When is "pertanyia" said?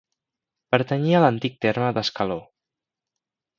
0.75-1.19